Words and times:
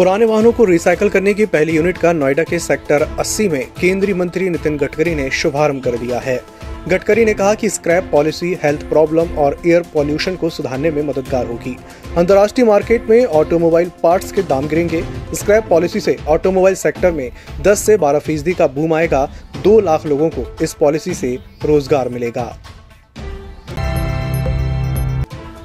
पुराने 0.00 0.24
वाहनों 0.24 0.50
को 0.52 0.64
रिसाइकल 0.64 1.08
करने 1.08 1.32
की 1.34 1.44
पहली 1.46 1.72
यूनिट 1.72 1.98
का 1.98 2.12
नोएडा 2.12 2.42
के 2.42 2.58
सेक्टर 2.58 3.02
80 3.16 3.48
में 3.48 3.64
केंद्रीय 3.80 4.14
मंत्री 4.14 4.48
नितिन 4.50 4.76
गडकरी 4.76 5.14
ने 5.14 5.28
शुभारंभ 5.30 5.82
कर 5.84 5.96
दिया 5.98 6.18
है। 6.18 6.38
गडकरी 6.88 7.24
ने 7.24 7.34
कहा 7.34 7.54
कि 7.54 7.70
स्क्रैप 7.70 8.08
पॉलिसी 8.12 8.52
हेल्थ 8.62 8.88
प्रॉब्लम 8.88 9.36
और 9.38 9.58
एयर 9.66 9.82
पॉल्यूशन 9.94 10.36
को 10.36 10.50
सुधारने 10.50 10.90
में 10.90 11.02
मददगार 11.02 11.46
होगी। 11.46 11.76
अंतर्राष्ट्रीय 12.16 12.66
मार्केट 12.66 13.10
में 13.10 13.24
ऑटोमोबाइल 13.24 13.90
पार्ट्स 14.02 14.32
के 14.32 14.42
दाम 14.44 14.68
गिरेंगे। 14.68 15.02
स्क्रैप 15.34 15.68
पॉलिसी 15.70 16.00
से 16.00 16.16
ऑटोमोबाइल 16.28 16.74
सेक्टर 16.76 17.12
में 17.12 17.30
10 17.62 17.86
से 17.86 17.96
12 17.98 18.18
फ़ीसदी 18.20 18.54
का 18.54 18.66
बूम 18.68 18.94
आएगा। 18.94 19.24
दो 19.64 19.78
लाख 19.82 20.06
लोगों 20.06 20.30
को 20.30 20.50
इस 20.62 20.74
पॉलिसी 20.74 21.14
से 21.14 21.38
रोज़गार 21.64 22.08
मिलेगा। 22.08 22.52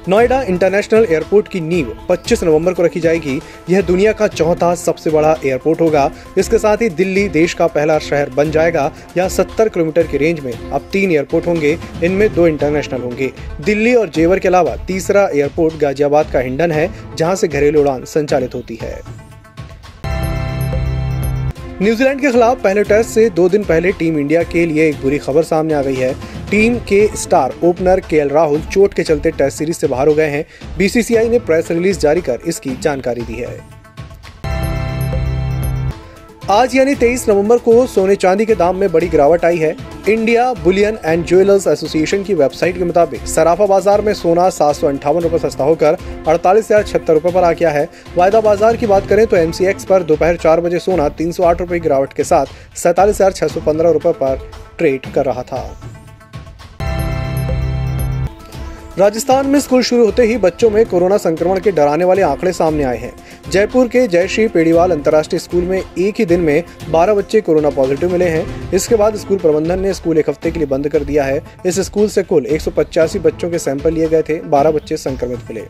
नोएडा 0.08 0.42
इंटरनेशनल 0.42 1.06
एयरपोर्ट 1.10 1.48
की 1.48 1.60
नींव 1.62 1.88
25 2.10 2.44
नवंबर 2.44 2.74
को 2.74 2.84
रखी 2.84 3.00
जाएगी। 3.00 3.40
यह 3.70 3.82
दुनिया 3.82 4.12
का 4.14 4.28
चौथा 4.28 4.74
सबसे 4.76 5.10
बड़ा 5.10 5.36
एयरपोर्ट 5.46 5.82
होगा। 5.82 6.10
इसके 6.38 6.58
साथ 6.58 6.82
ही 6.82 6.90
दिल्ली 6.92 7.28
देश 7.30 7.54
का 7.54 7.68
पहला 7.68 7.98
शहर 8.00 8.30
बन 8.30 8.52
जाएगा 8.52 8.92
यहाँ 9.18 9.30
70 9.30 9.70
किलोमीटर 9.70 10.08
की 10.08 10.18
रेंज 10.18 10.40
में 10.40 10.52
अब 10.54 10.90
तीन 10.92 11.12
एयरपोर्ट 11.12 11.48
होंगे। 11.48 11.78
इनमें 12.04 12.34
दो 12.34 12.48
इंटरनेशनल 12.48 13.02
होंगे। 13.02 13.32
दिल्ली 13.66 13.94
और 13.96 14.10
जेवर 14.10 14.40
के 14.40 14.48
अलावा 14.48 14.76
तीसरा 14.88 15.28
एयरपोर्ट 15.28 15.80
गाजियाबाद 15.80 16.32
का 16.32 16.40
हिंडन 16.40 16.72
है, 16.72 16.90
जहाँ 17.18 17.36
से 17.36 17.48
घरेलू 17.48 17.82
उड़ान 17.82 18.06
संचालित 18.06 18.56
होती 18.56 18.80
है। 18.82 19.00
न्यूजीलैंड 21.82 22.22
के 22.22 22.32
खिलाफ 22.32 22.62
पहले 22.64 22.84
टेस्ट 22.84 23.10
से 23.10 23.30
दो 23.30 23.48
दिन 23.50 23.64
पहले 23.64 23.92
टीम 23.92 24.20
इंडिया 24.20 24.44
के 24.44 24.66
लिए 24.66 24.88
एक 24.90 25.02
बुरी 25.02 25.18
खबर 25.18 25.44
सामने 25.44 25.74
आ 25.74 25.82
गई 25.82 25.96
है। 25.96 26.14
टीम 26.56 26.78
के 26.90 27.00
स्टार 27.18 27.54
ओपनर 27.64 28.00
के 28.02 28.24
राहुल 28.26 28.62
चोट 28.64 28.94
के 28.94 29.04
चलते 29.04 29.32
टेस्ट 29.32 29.58
सीरीज़ 29.58 29.78
से 29.78 29.88
बाहर 29.88 30.08
हो 30.08 30.14
गए 30.16 30.28
हैं। 30.28 30.46
बीसीसीआई 30.78 31.30
ने 31.30 31.40
प्रेस 31.40 31.72
रिलीज़ 31.72 31.98
जारी 32.00 32.22
कर 32.22 32.42
इसकी 32.48 32.76
जानकारी 32.82 33.22
दी 33.22 33.34
है। 33.34 33.58
आज 36.52 36.76
यानी 36.76 36.94
23 36.96 37.28
नवंबर 37.30 37.58
को 37.58 37.86
सोने 37.88 38.16
चांदी 38.16 38.46
के 38.46 38.56
दाम 38.56 38.76
में 38.76 38.92
बड़ी 38.92 39.08
गिरावट 39.08 39.46
आई 39.46 39.58
है। 39.58 39.76
India 40.10 40.52
bullion 40.56 40.98
and 41.06 41.26
jewellers 41.26 41.68
association 41.68 42.24
की 42.24 42.34
वेबसाइट 42.34 42.78
के 42.78 42.84
मुताबिक 42.84 43.28
सराफा 43.28 43.66
बाज़ार 43.66 44.02
में 44.02 44.14
सोना 44.14 44.50
सात 44.52 44.76
सौ 44.76 44.88
अंठावन 44.88 45.22
रुपए 45.22 45.40
सस्ता 45.40 45.64
होकर 45.64 45.98
अड़तालीस 46.28 46.66
हज़ार 46.66 46.84
छहत्तर 46.84 47.14
रुपए 47.14 47.32
पर 47.32 47.44
आ 47.44 47.52
गया 47.54 47.72
है। 47.72 47.88
वायदा 48.16 48.42
बाज़ार 48.42 48.78
की 48.78 48.88
बात 48.88 49.08
करें 49.08 49.26
तो 49.26 49.38
एमसीएक्स 49.38 49.86
पर 49.86 50.04
दोपहर 50.06 50.38
चार 50.38 50.62
बजे 50.62 50.80
सोना 50.80 51.10
तीन 51.18 51.32
सौ 51.32 51.44
आठ 51.44 51.62
रुपए 51.62 51.80
गिरावट 51.80 52.14
के 52.14 52.24
साथ 52.24 52.56
सैतालीस 52.78 53.16
हज़ार 53.16 53.32
छह 53.34 53.48
सौ 53.48 53.62
पंद्रह 53.64 53.92
रुपए 53.92 54.14
पर 54.16 54.50
ट्रेड 54.78 55.14
कर 55.14 55.26
रहा 55.26 55.44
था। 55.44 55.64
राजस्थान 59.00 59.48
में 59.48 59.60
स्कूल 59.60 59.82
शुरू 59.82 60.04
होते 60.06 60.24
ही 60.24 60.36
बच्चों 60.38 60.70
में 60.70 60.86
कोरोना 60.86 61.16
संक्रमण 61.18 61.60
के 61.60 61.72
डराने 61.72 62.06
वाले 62.06 62.22
आंकड़े 62.22 62.52
सामने 62.54 62.84
आए 62.84 62.98
हैं। 62.98 63.12
जयपुर 63.52 63.88
के 63.88 64.08
जयश्री 64.08 64.48
पेड़ीवाल 64.48 64.92
अंतर्राष्ट्रीय 64.92 65.40
स्कूल 65.40 65.64
में 65.64 65.78
एक 65.78 66.20
ही 66.20 66.26
दिन 66.26 66.42
में 66.42 66.64
12 66.92 67.14
बच्चे 67.14 67.42
कोरोना 67.42 67.70
पॉजिटिव 67.70 68.12
मिले 68.12 68.30
हैं। 68.30 68.72
इसके 68.72 68.96
बाद 68.96 69.16
स्कूल 69.16 69.38
प्रबंधन 69.38 69.80
ने 69.80 69.94
स्कूल 69.94 70.18
एक 70.18 70.30
हफ़्ते 70.30 70.52
के 70.52 70.60
लिए 70.60 70.68
बंद 70.68 70.88
कर 70.88 71.04
दिया 71.04 71.24
है। 71.24 71.44
इस 71.66 71.80
स्कूल 71.80 72.08
से 72.08 72.24
कुल 72.24 72.46
एक 72.46 72.62
सौ 72.62 72.72
पचासी 72.72 73.20
बच्चों 73.20 73.50
के 73.50 73.60
सैंपल 73.60 73.94
लिए 73.94 74.08
गए 74.08 74.22
थे। 74.22 74.42
बारह 74.42 74.72
बच्चे 74.72 74.98
संक्रमित 74.98 75.40
मिले। 75.50 75.68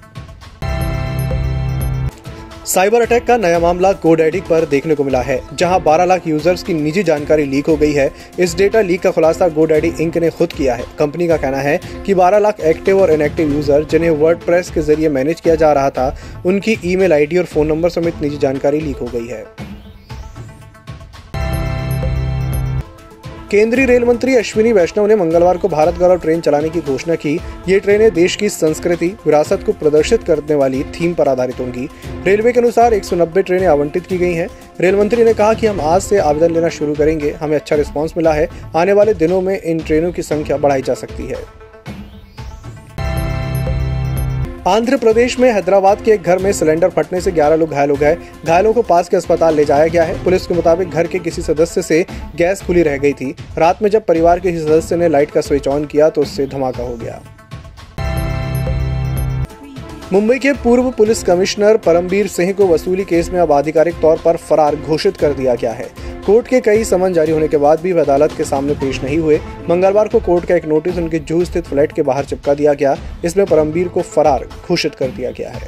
साइबर 2.65 3.01
अटैक 3.01 3.25
का 3.25 3.35
नया 3.37 3.57
मामला 3.59 3.91
गोडैडी 3.93 4.39
पर 4.41 4.65
देखने 4.65 4.95
को 4.95 5.03
मिला 5.03 5.21
है, 5.21 5.39
जहाँ 5.53 5.79
12 5.83 6.05
लाख 6.05 6.27
यूज़र्स 6.27 6.63
की 6.63 6.73
निजी 6.73 7.03
जानकारी 7.03 7.43
लीक 7.45 7.67
हो 7.67 7.75
गई 7.77 7.91
है। 7.93 8.09
इस 8.39 8.55
डेटा 8.57 8.81
लीक 8.81 9.01
का 9.01 9.11
खुलासा 9.11 9.47
गोडैडी 9.47 9.91
इंक 10.01 10.17
ने 10.17 10.29
खुद 10.29 10.53
किया 10.53 10.75
है। 10.75 10.85
कंपनी 10.99 11.27
का 11.27 11.37
कहना 11.37 11.57
है 11.57 11.77
कि 12.05 12.13
12 12.13 12.39
लाख 12.39 12.59
एक्टिव 12.61 13.01
और 13.01 13.11
इनएक्टिव 13.11 13.53
यूज़र, 13.53 13.83
जिन्हें 13.83 14.09
वर्ड 14.11 14.39
के 14.47 14.81
ज़रिए 14.81 15.09
मैनेज 15.09 15.41
किया 15.41 15.55
जा 15.55 15.71
रहा 15.73 15.89
था, 15.89 16.15
उनकी 16.45 16.77
ईमेल 16.85 17.13
आईडी 17.13 17.37
और 17.37 17.45
फ़ोन 17.45 17.67
नंबर 17.67 17.89
समेत 17.89 18.21
निजी 18.21 18.37
जानकारी 18.37 18.79
लीक 18.79 18.97
हो 18.97 19.09
गई 19.13 19.27
है। 19.27 19.43
केंद्रीय 23.55 23.85
रेल 23.85 24.03
मंत्री 24.03 24.35
अश्विनी 24.35 24.71
वैष्णव 24.71 25.05
ने 25.05 25.15
मंगलवार 25.15 25.57
को 25.57 25.67
भारत 25.67 25.95
गौरव 25.95 26.19
ट्रेन 26.19 26.41
चलाने 26.41 26.69
की 26.69 26.79
घोषणा 26.81 27.15
की। 27.15 27.39
ये 27.67 27.79
ट्रेनें 27.79 28.13
देश 28.13 28.35
की 28.35 28.49
संस्कृति, 28.49 29.07
विरासत 29.25 29.63
को 29.65 29.71
प्रदर्शित 29.71 30.23
करने 30.23 30.55
वाली 30.55 30.83
थीम 30.83 31.13
पर 31.13 31.27
आधारित 31.27 31.59
होंगी। 31.59 31.87
रेलवे 32.25 32.51
के 32.51 32.59
अनुसार 32.59 32.93
190 32.93 33.41
ट्रेनें 33.41 33.67
आवंटित 33.67 34.05
की 34.05 34.17
गई 34.17 34.33
हैं। 34.33 34.47
रेल 34.81 34.95
मंत्री 34.95 35.23
ने 35.23 35.33
कहा 35.33 35.53
कि 35.53 35.67
हम 35.67 35.81
आज 35.81 36.01
से 36.01 36.17
आवेदन 36.17 36.53
लेना 36.53 36.69
शुरू 36.69 36.93
करेंगे। 36.93 37.31
हमें 37.31 37.55
अच्छा 37.55 37.75
रिस्पॉन्स 37.75 38.13
मिला 38.17 38.33
है। 38.33 38.49
आने 38.75 38.93
वाले 38.93 39.13
दिनों 39.13 39.41
में 39.41 39.61
इन 39.61 39.79
ट्रेनों 39.79 40.11
की 40.11 40.21
संख्या 40.21 40.57
बढ़ाई 40.57 40.81
जा 40.81 40.93
सकती 40.93 41.27
है। 41.27 41.64
आंध्र 44.67 44.97
प्रदेश 44.97 45.37
में 45.39 45.51
हैदराबाद 45.53 46.01
के 46.01 46.11
एक 46.11 46.23
घर 46.23 46.37
में 46.37 46.51
सिलेंडर 46.51 46.89
फटने 46.89 47.19
से 47.21 47.31
11 47.31 47.55
लोग 47.55 47.71
घायल 47.71 47.89
हो 47.89 47.95
गए। 47.95 48.15
घायलों 48.45 48.71
को 48.73 48.81
पास 48.81 49.09
के 49.09 49.17
अस्पताल 49.17 49.55
ले 49.55 49.65
जाया 49.65 49.87
गया 49.87 50.03
है। 50.03 50.23
पुलिस 50.23 50.47
के 50.47 50.53
मुताबिक 50.53 50.89
घर 50.89 51.07
के 51.07 51.19
किसी 51.19 51.41
सदस्य 51.41 51.81
से 51.81 52.05
गैस 52.35 52.61
खुली 52.61 52.83
रह 52.83 52.97
गई 52.97 53.13
थी। 53.13 53.35
रात 53.57 53.81
में 53.81 53.89
जब 53.89 54.05
परिवार 54.05 54.39
के 54.39 54.51
किसी 54.51 54.63
सदस्य 54.63 54.95
ने 54.95 55.09
लाइट 55.09 55.31
का 55.31 55.41
स्विच 55.41 55.67
ऑन 55.67 55.85
किया 55.85 56.09
तो 56.09 56.21
उससे 56.21 56.47
धमाका 56.47 56.83
हो 56.83 56.95
गया। 56.95 57.21
मुंबई 60.13 60.37
के 60.39 60.51
पूर्व 60.53 60.89
पुलिस 60.91 61.23
कमिश्नर 61.23 61.77
परमबीर 61.77 62.27
सिंह 62.27 62.51
को 62.53 62.65
वसूली 62.67 63.03
केस 63.03 63.29
में 63.29 63.39
अब 63.39 63.51
आधिकारिक 63.51 63.95
तौर 64.01 64.19
पर 64.25 64.37
फरार 64.37 64.75
घोषित 64.75 65.17
कर 65.17 65.33
दिया 65.33 65.55
गया 65.55 65.71
है। 65.71 65.87
कोर्ट 66.25 66.47
के 66.47 66.59
कई 66.61 66.83
समन 66.83 67.13
जारी 67.13 67.31
होने 67.31 67.47
के 67.47 67.57
बाद 67.57 67.79
भी 67.81 67.93
वह 67.93 68.01
अदालत 68.01 68.33
के 68.37 68.43
सामने 68.43 68.73
पेश 68.73 69.01
नहीं 69.03 69.17
हुए। 69.17 69.39
मंगलवार 69.69 70.07
को 70.07 70.19
कोर्ट 70.19 70.45
का 70.45 70.55
एक 70.55 70.65
नोटिस 70.65 70.97
उनके 70.97 71.19
जूह 71.19 71.43
स्थित 71.43 71.67
फ्लैट 71.67 71.91
के 71.91 72.01
बाहर 72.01 72.25
चिपका 72.25 72.53
दिया 72.53 72.73
गया 72.73 72.95
इसमें 73.25 73.45
परमबीर 73.45 73.87
को 73.87 74.01
फरार 74.03 74.47
घोषित 74.67 74.95
कर 74.95 75.07
दिया 75.07 75.31
गया 75.31 75.49
है। 75.49 75.67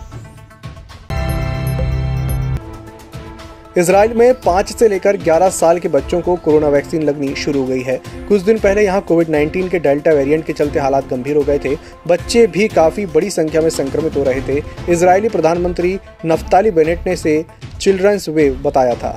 इसराइल 3.78 4.14
में 4.14 4.34
पाँच 4.42 4.72
से 4.74 4.88
लेकर 4.88 5.18
11 5.18 5.50
साल 5.50 5.80
के 5.80 5.88
बच्चों 5.88 6.20
को 6.22 6.36
कोरोना 6.36 6.68
वैक्सीन 6.68 7.04
लगनी 7.04 7.34
शुरू 7.36 7.60
हो 7.62 7.66
गई 7.68 7.82
है। 7.82 8.00
कुछ 8.28 8.42
दिन 8.42 8.60
पहले 8.60 8.84
यहाँ 8.84 9.02
कोविड 9.02 9.28
19 9.28 9.70
के 9.70 9.80
डेल्टा 9.80 10.12
वेरिएंट 10.12 10.46
के 10.46 10.54
चलते 10.54 10.80
हालात 10.80 11.08
गंभीर 11.10 11.36
हो 11.36 11.44
गए 11.44 11.60
थे। 11.66 11.76
बच्चे 12.08 12.46
भी 12.48 12.68
काफ़ी 12.68 13.06
बड़ी 13.06 13.30
संख्या 13.30 13.62
में 13.62 13.70
संक्रमित 13.70 14.16
हो 14.18 14.24
रहे 14.24 14.42
थे। 14.42 14.62
इसराइली 14.92 15.30
प्रधानमंत्री 15.30 15.98
नफ्ताली 16.26 16.72
बेनेट 16.72 17.06
ने 17.08 17.14
इसे 17.14 17.44
चिल्ड्रंस 17.80 18.28
वेव 18.30 18.56
बताया 18.64 18.96
था। 18.96 19.14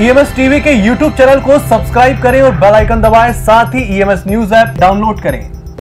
ईएमएस 0.00 0.34
टीवी 0.36 0.60
के 0.60 0.72
यूट्यूब 0.72 1.12
चैनल 1.12 1.40
को 1.40 1.58
सब्सक्राइब 1.68 2.22
करें 2.22 2.40
और 2.42 2.52
बेल 2.52 2.74
आइकन 2.74 3.02
दबाएँ। 3.02 3.32
साथ 3.42 3.74
ही 3.74 3.82
ईएमएस 3.96 4.24
न्यूज़ 4.26 4.54
ऐप 4.54 4.78
डाउनलोड 4.78 5.22
करें। 5.22 5.63